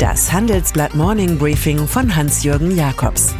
[0.00, 3.34] Das Handelsblatt Morning Briefing von Hans-Jürgen Jakobs.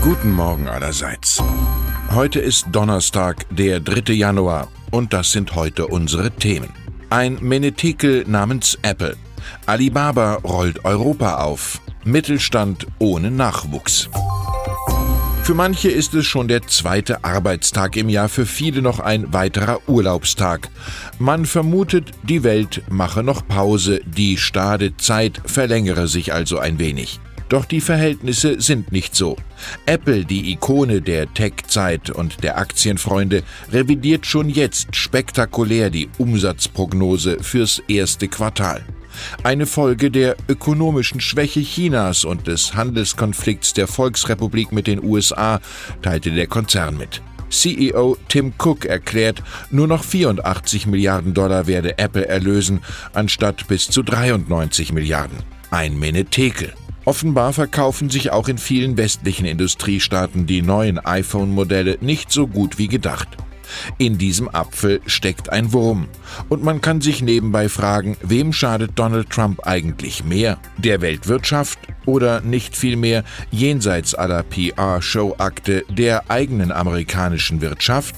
[0.00, 1.42] Guten Morgen allerseits.
[2.14, 4.14] Heute ist Donnerstag, der 3.
[4.14, 6.70] Januar, und das sind heute unsere Themen.
[7.10, 9.18] Ein Menetekel namens Apple.
[9.66, 11.82] Alibaba rollt Europa auf.
[12.04, 14.08] Mittelstand ohne Nachwuchs.
[15.48, 19.88] Für manche ist es schon der zweite Arbeitstag im Jahr, für viele noch ein weiterer
[19.88, 20.68] Urlaubstag.
[21.18, 27.18] Man vermutet, die Welt mache noch Pause, die stade Zeit verlängere sich also ein wenig.
[27.48, 29.38] Doch die Verhältnisse sind nicht so.
[29.86, 33.42] Apple, die Ikone der Tech-Zeit und der Aktienfreunde,
[33.72, 38.84] revidiert schon jetzt spektakulär die Umsatzprognose fürs erste Quartal.
[39.42, 45.60] Eine Folge der ökonomischen Schwäche Chinas und des Handelskonflikts der Volksrepublik mit den USA,
[46.02, 47.22] teilte der Konzern mit.
[47.50, 52.80] CEO Tim Cook erklärt, nur noch 84 Milliarden Dollar werde Apple erlösen,
[53.14, 55.38] anstatt bis zu 93 Milliarden.
[55.70, 56.72] Ein Menetekel.
[57.04, 62.88] Offenbar verkaufen sich auch in vielen westlichen Industriestaaten die neuen iPhone-Modelle nicht so gut wie
[62.88, 63.28] gedacht.
[63.98, 66.08] In diesem Apfel steckt ein Wurm.
[66.48, 70.58] Und man kann sich nebenbei fragen, wem schadet Donald Trump eigentlich mehr?
[70.76, 78.16] Der Weltwirtschaft oder nicht vielmehr jenseits aller PR-Show-Akte der eigenen amerikanischen Wirtschaft?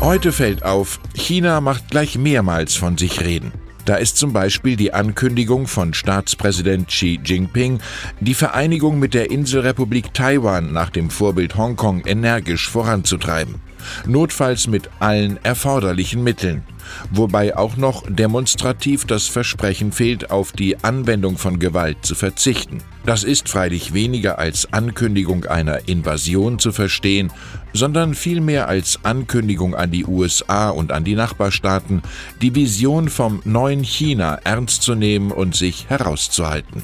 [0.00, 3.52] Heute fällt auf, China macht gleich mehrmals von sich reden.
[3.84, 7.80] Da ist zum Beispiel die Ankündigung von Staatspräsident Xi Jinping,
[8.20, 13.56] die Vereinigung mit der Inselrepublik Taiwan nach dem Vorbild Hongkong energisch voranzutreiben.
[14.06, 16.62] Notfalls mit allen erforderlichen Mitteln,
[17.10, 22.78] wobei auch noch demonstrativ das Versprechen fehlt, auf die Anwendung von Gewalt zu verzichten.
[23.04, 27.32] Das ist freilich weniger als Ankündigung einer Invasion zu verstehen,
[27.72, 32.02] sondern vielmehr als Ankündigung an die USA und an die Nachbarstaaten,
[32.40, 36.82] die Vision vom neuen China ernst zu nehmen und sich herauszuhalten.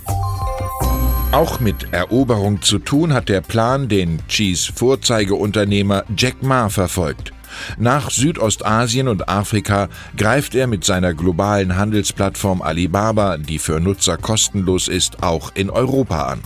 [1.30, 7.32] Auch mit Eroberung zu tun hat der Plan, den Chees Vorzeigeunternehmer Jack Ma verfolgt.
[7.78, 14.88] Nach Südostasien und Afrika greift er mit seiner globalen Handelsplattform Alibaba, die für Nutzer kostenlos
[14.88, 16.40] ist, auch in Europa an.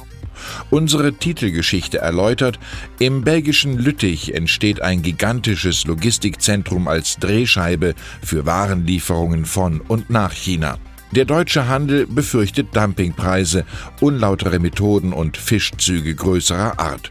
[0.70, 2.58] Unsere Titelgeschichte erläutert,
[2.98, 10.78] im belgischen Lüttich entsteht ein gigantisches Logistikzentrum als Drehscheibe für Warenlieferungen von und nach China.
[11.12, 13.66] Der deutsche Handel befürchtet Dumpingpreise,
[14.00, 17.10] unlautere Methoden und Fischzüge größerer Art.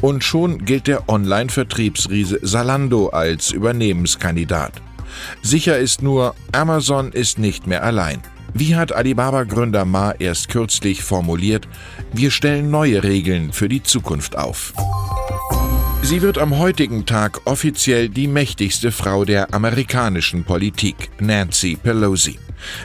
[0.00, 4.72] Und schon gilt der Online-Vertriebsriese Salando als Übernehmenskandidat.
[5.40, 8.22] Sicher ist nur, Amazon ist nicht mehr allein.
[8.54, 11.68] Wie hat Alibaba-Gründer Ma erst kürzlich formuliert,
[12.12, 14.72] wir stellen neue Regeln für die Zukunft auf.
[16.08, 22.38] Sie wird am heutigen Tag offiziell die mächtigste Frau der amerikanischen Politik, Nancy Pelosi.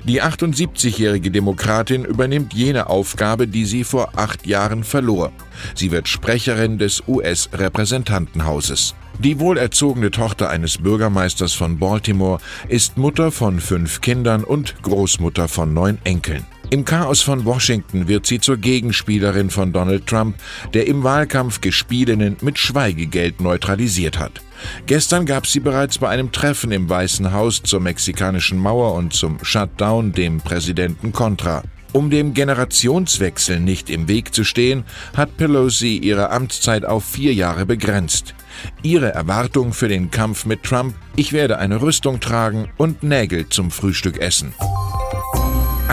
[0.04, 5.32] Die 78-jährige Demokratin übernimmt jene Aufgabe, die sie vor acht Jahren verlor.
[5.74, 8.94] Sie wird Sprecherin des US-Repräsentantenhauses.
[9.20, 15.74] Die wohlerzogene Tochter eines Bürgermeisters von Baltimore ist Mutter von fünf Kindern und Großmutter von
[15.74, 16.46] neun Enkeln.
[16.70, 20.38] Im Chaos von Washington wird sie zur Gegenspielerin von Donald Trump,
[20.74, 24.42] der im Wahlkampf Gespielinnen mit Schweigegeld neutralisiert hat.
[24.88, 29.38] Gestern gab sie bereits bei einem Treffen im Weißen Haus zur mexikanischen Mauer und zum
[29.44, 31.64] Shutdown dem Präsidenten Contra.
[31.92, 34.84] Um dem Generationswechsel nicht im Weg zu stehen,
[35.16, 38.34] hat Pelosi ihre Amtszeit auf vier Jahre begrenzt.
[38.82, 43.70] Ihre Erwartung für den Kampf mit Trump, ich werde eine Rüstung tragen und Nägel zum
[43.70, 44.54] Frühstück essen.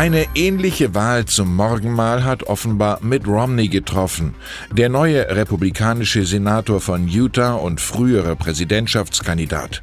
[0.00, 4.34] Eine ähnliche Wahl zum Morgenmahl hat offenbar Mitt Romney getroffen.
[4.72, 9.82] Der neue republikanische Senator von Utah und frühere Präsidentschaftskandidat.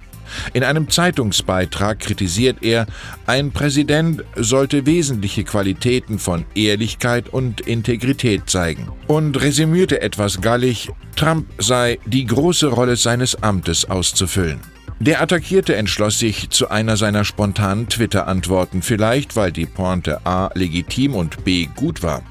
[0.53, 2.87] In einem Zeitungsbeitrag kritisiert er,
[3.27, 11.45] ein Präsident sollte wesentliche Qualitäten von Ehrlichkeit und Integrität zeigen und resümierte etwas gallig, Trump
[11.59, 14.76] sei die große Rolle seines Amtes auszufüllen.
[14.99, 21.13] Der Attackierte entschloss sich zu einer seiner spontanen Twitter-Antworten, vielleicht weil die Pointe A legitim
[21.13, 22.23] und B gut war.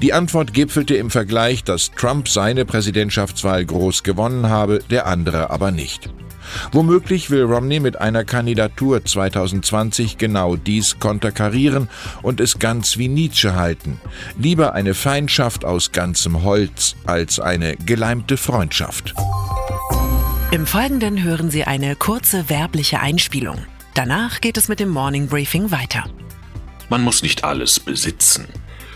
[0.00, 5.72] Die Antwort gipfelte im Vergleich, dass Trump seine Präsidentschaftswahl groß gewonnen habe, der andere aber
[5.72, 6.08] nicht.
[6.70, 11.88] Womöglich will Romney mit einer Kandidatur 2020 genau dies konterkarieren
[12.22, 14.00] und es ganz wie Nietzsche halten.
[14.38, 19.14] Lieber eine Feindschaft aus ganzem Holz als eine geleimte Freundschaft.
[20.54, 23.58] Im Folgenden hören Sie eine kurze werbliche Einspielung.
[23.94, 26.04] Danach geht es mit dem Morning Briefing weiter.
[26.88, 28.46] Man muss nicht alles besitzen.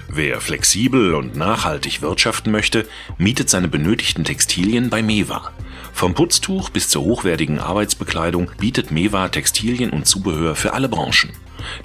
[0.08, 5.50] Wer flexibel und nachhaltig wirtschaften möchte, mietet seine benötigten Textilien bei Mewa.
[5.92, 11.32] Vom Putztuch bis zur hochwertigen Arbeitsbekleidung bietet Mewa Textilien und Zubehör für alle Branchen.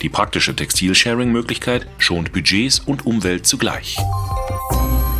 [0.03, 3.97] Die praktische Textil-Sharing-Möglichkeit schont Budgets und Umwelt zugleich.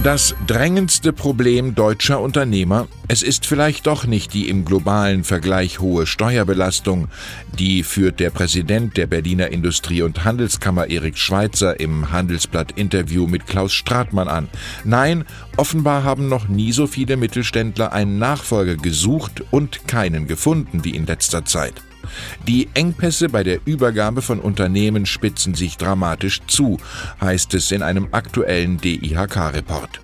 [0.04, 6.06] Das drängendste Problem deutscher Unternehmer, es ist vielleicht doch nicht die im globalen Vergleich hohe
[6.06, 7.08] Steuerbelastung,
[7.58, 13.72] die führt der Präsident der Berliner Industrie- und Handelskammer Erik Schweitzer im Handelsblatt-Interview mit Klaus
[13.72, 14.50] Stratmann an.
[14.84, 15.24] Nein,
[15.56, 21.06] offenbar haben noch nie so viele Mittelständler einen Nachfolger gesucht und keinen gefunden wie in
[21.06, 21.76] letzter Zeit.
[22.48, 26.78] Die Engpässe bei der Übergabe von Unternehmen spitzen sich dramatisch zu,
[27.22, 30.02] heißt es in einem aktuellen DIHK-Report.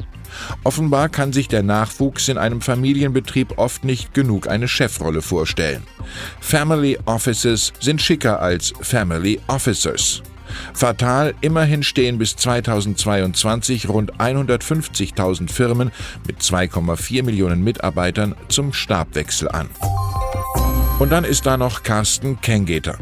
[0.63, 5.84] Offenbar kann sich der Nachwuchs in einem Familienbetrieb oft nicht genug eine Chefrolle vorstellen.
[6.40, 10.22] Family Offices sind schicker als Family Officers.
[10.74, 15.92] Fatal, immerhin stehen bis 2022 rund 150.000 Firmen
[16.25, 19.69] mit 2,4 Millionen Mitarbeitern zum Stabwechsel an.
[21.00, 22.98] Und dann ist da noch Carsten Kengeter.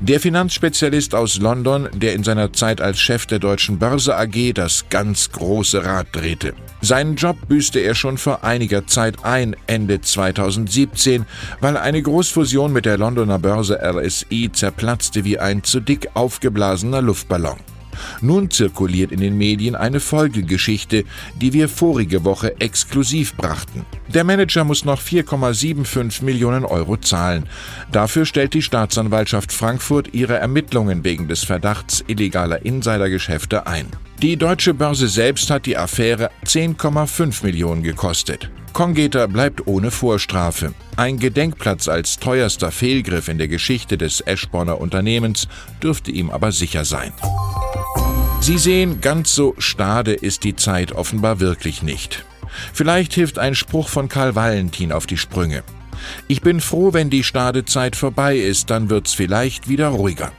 [0.00, 4.88] Der Finanzspezialist aus London, der in seiner Zeit als Chef der Deutschen Börse AG das
[4.90, 6.54] ganz große Rad drehte.
[6.82, 11.26] Seinen Job büßte er schon vor einiger Zeit ein, Ende 2017,
[11.60, 17.58] weil eine Großfusion mit der Londoner Börse LSI zerplatzte wie ein zu dick aufgeblasener Luftballon.
[18.20, 21.04] Nun zirkuliert in den Medien eine Folgegeschichte,
[21.40, 23.84] die wir vorige Woche exklusiv brachten.
[24.08, 27.48] Der Manager muss noch 4,75 Millionen Euro zahlen.
[27.90, 33.86] Dafür stellt die Staatsanwaltschaft Frankfurt ihre Ermittlungen wegen des Verdachts illegaler Insidergeschäfte ein.
[34.20, 38.50] Die deutsche Börse selbst hat die Affäre 10,5 Millionen gekostet.
[38.72, 40.74] Congeter bleibt ohne Vorstrafe.
[40.96, 45.46] Ein Gedenkplatz als teuerster Fehlgriff in der Geschichte des Eschborner Unternehmens
[45.82, 47.12] dürfte ihm aber sicher sein.
[48.42, 52.24] Sie sehen, ganz so stade ist die Zeit offenbar wirklich nicht.
[52.72, 55.62] Vielleicht hilft ein Spruch von Karl Valentin auf die Sprünge.
[56.26, 60.32] Ich bin froh, wenn die Stadezeit vorbei ist, dann wird's vielleicht wieder ruhiger.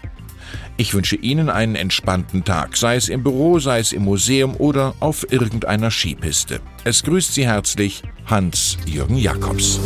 [0.76, 4.96] Ich wünsche Ihnen einen entspannten Tag, sei es im Büro, sei es im Museum oder
[5.00, 6.60] auf irgendeiner Skipiste.
[6.84, 9.80] Es grüßt Sie herzlich Hans-Jürgen Jakobs.